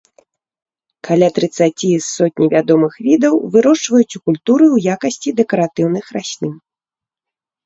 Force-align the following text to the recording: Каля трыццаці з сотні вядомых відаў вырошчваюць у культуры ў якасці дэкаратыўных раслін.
Каля 1.07 1.27
трыццаці 1.35 1.89
з 1.95 1.99
сотні 2.13 2.45
вядомых 2.53 2.93
відаў 3.09 3.35
вырошчваюць 3.57 4.15
у 4.21 4.23
культуры 4.31 4.65
ў 4.75 4.97
якасці 4.97 5.29
дэкаратыўных 5.43 6.05
раслін. 6.19 6.53